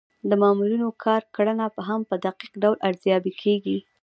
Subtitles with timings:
[0.29, 3.77] د مامورینو کارکړنه هم په دقیق ډول ارزیابي کیږي.